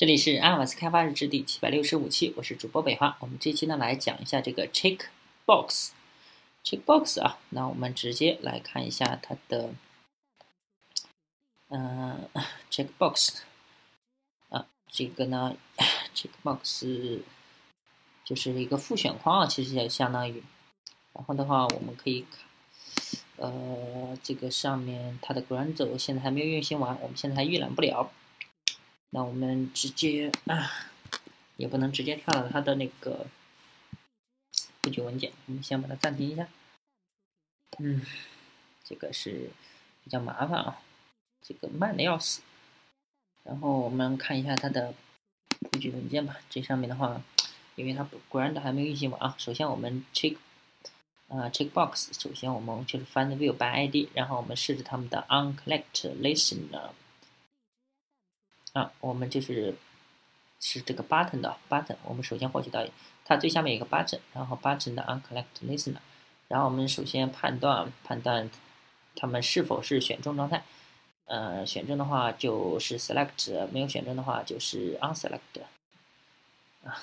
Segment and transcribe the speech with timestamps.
[0.00, 3.18] 这里是安瓦斯开发日志第七百六十五期，我是主播北华。
[3.20, 5.90] 我们这期呢来讲一下这个 checkbox。
[6.64, 9.74] checkbox 啊，那我们直接来看一下它的，
[11.68, 12.30] 嗯
[12.70, 13.40] ，checkbox
[14.48, 15.54] 啊，这个呢
[16.14, 17.20] ，checkbox
[18.24, 20.42] 就是一个复选框啊，其实也相当于。
[21.12, 22.40] 然后的话，我们可以看，
[23.36, 28.10] 呃，这个上面它的 Gradle 现在还没有运行完，我们现在还预览不了。
[29.10, 30.70] 那我们直接啊，
[31.56, 33.26] 也不能直接跳到它的那个
[34.80, 36.46] 布局文件，我们先把它暂停一下。
[37.78, 38.02] 嗯，
[38.84, 39.50] 这个是
[40.04, 40.80] 比较麻烦啊，
[41.42, 42.42] 这个慢的要死。
[43.42, 44.94] 然后我们看一下它的
[45.70, 46.36] 布局文件吧。
[46.48, 47.20] 这上面的话，
[47.74, 49.34] 因为它不 Grand 还没有运行完啊。
[49.38, 50.36] 首先我们 check
[51.28, 56.90] 啊 checkbox，首先我们就是 find view by ID，然后我们设置他们的 onCollect Listener。
[58.72, 59.74] 啊，我们就是
[60.60, 62.86] 是这个 button 的 button，我们首先获取到
[63.24, 65.96] 它最下面有个 button，然后 button 的 onCollect Listener，
[66.46, 68.48] 然后我们首先判断判断
[69.16, 70.62] 它们是否是选中状态，
[71.26, 75.40] 呃，选中的话就是 select，没有选中的话就是 unselect，
[76.84, 77.02] 啊，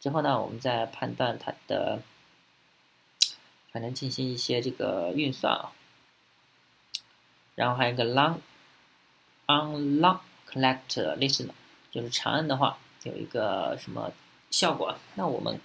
[0.00, 2.02] 之后呢，我们再判断它的，
[3.70, 5.70] 反正进行一些这个运算啊，
[7.54, 8.04] 然后还有一个
[9.46, 10.18] long，unlock。
[10.54, 11.50] Collect listener
[11.90, 14.12] 就是长按的话有一个什么
[14.50, 14.94] 效果？
[15.16, 15.60] 那我们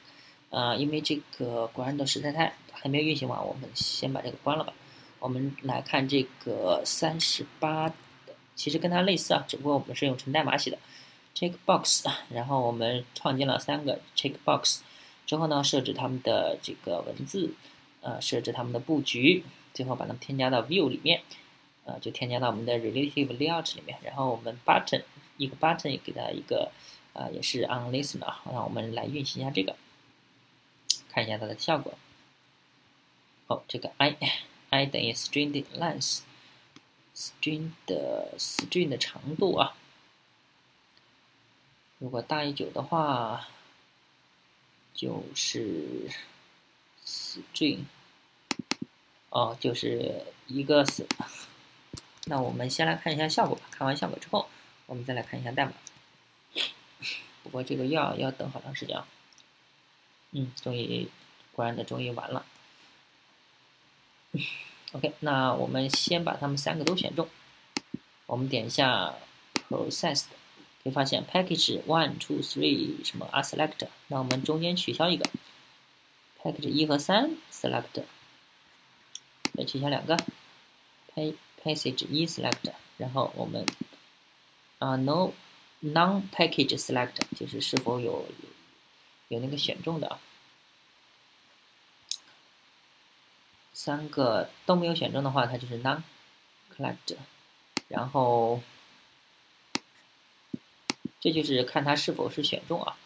[0.49, 4.73] 呃，因为这个关的实在太还没有运行完，我们先把这个关了吧。
[5.19, 7.95] 我们来看这个三十八的，
[8.55, 10.77] 其实跟它类似啊，只不过我们是用纯代码写的
[11.35, 14.79] checkbox，然后我们创建了三个 checkbox
[15.27, 17.51] 之后呢，设置它们的这个文字，
[18.01, 21.21] 呃，设置它们的布局，最后把它们添加到 view 里面。
[21.89, 25.03] 啊，就添加到我们的 relative layout 里面，然后我们 button
[25.37, 26.71] 一个 button 给它一个
[27.13, 29.75] 啊，也是 on listener，让我们来运行一下这个，
[31.09, 31.97] 看一下它的效果。
[33.47, 34.15] 哦，这个 i
[34.69, 39.75] i 等于 string 的 length，string 的 string 的长度啊，
[41.97, 43.47] 如果大于九的话，
[44.93, 46.11] 就是
[47.03, 47.85] string，
[49.29, 51.07] 哦，就是一个 s
[52.29, 53.63] 那我们先来看一下效果吧。
[53.71, 54.47] 看完效果之后，
[54.85, 55.73] 我们再来看一下代码。
[57.41, 59.07] 不过这个要要等好长时间啊。
[60.29, 61.09] 嗯，终于，
[61.53, 62.45] 果然的终于完了。
[64.91, 67.27] OK，那我们先把它们三个都选中。
[68.27, 69.15] 我们点一下
[69.67, 70.25] Processed，
[70.83, 73.87] 可以发现 Package One、Two、Three 什么 are Select。
[74.07, 75.27] 那我们中间取消一个
[76.43, 78.03] ，Package 一和三 Select，
[79.55, 80.15] 再取消两个
[81.15, 81.35] ，P。
[81.61, 83.65] Passage 一 select，然后我们
[84.77, 85.33] 啊 no
[85.83, 88.25] non package select 就是是否有
[89.27, 90.19] 有那个选中的啊，
[93.73, 96.01] 三个都没有选中的话，它就是 non
[96.73, 97.17] collect，
[97.89, 98.61] 然后
[101.19, 102.97] 这就是看它是否是选中啊，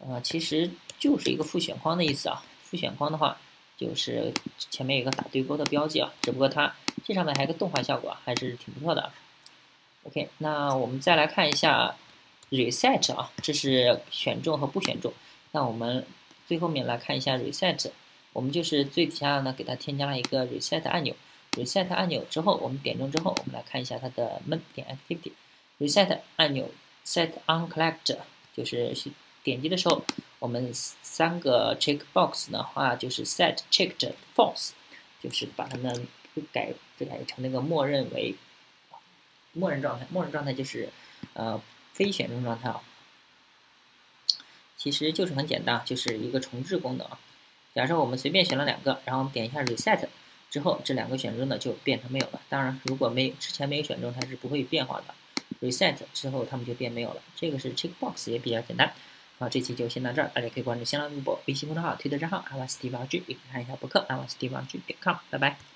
[0.00, 3.40] 呃，其实就是一个复选框的意思啊，复选框的话
[3.78, 6.76] 就是前面有个打对勾的标记啊，只不过它。
[7.06, 9.12] 这上面还有个动画效果，还是挺不错的。
[10.02, 11.94] OK，那我们再来看一下
[12.50, 15.12] reset 啊，这是选中和不选中。
[15.52, 16.04] 那我们
[16.48, 17.90] 最后面来看一下 reset，
[18.32, 21.14] 我们就是最底下呢给它添加了一个 reset 按钮。
[21.52, 25.30] reset 按钮之后，我们点中之后，我们来看一下它的 main 点 activity。
[25.78, 26.68] reset 按钮
[27.04, 28.16] set on collect
[28.54, 28.94] 就是
[29.44, 30.02] 点击的时候，
[30.38, 34.70] 我们三个 checkbox 的话就是 set checked false，
[35.22, 37.06] 就是把它们就改就。
[37.06, 38.34] 改成那个默认为
[39.52, 40.90] 默认状态，默认状态就是
[41.32, 41.60] 呃
[41.94, 42.82] 非选中状态啊。
[44.76, 47.08] 其实就是很简单，就是一个重置功能。
[47.74, 50.06] 假设我们随便选了两个，然后我们点一下 reset
[50.50, 52.40] 之后，这两个选中的就变成没有了。
[52.48, 55.14] 当然，如果没之前没有选中，它是不会变化的。
[55.60, 57.22] reset 之后，它们就变没有了。
[57.34, 58.92] 这个是 checkbox 也比较简单。
[59.38, 64.78] 好，这期就先到这儿，大家可以关注新浪微博、微信公众号、推特账号 i w a s t 八 g 也可以看一下博客 i w a s t 八 g
[64.86, 65.16] 点 com。
[65.30, 65.75] 拜拜。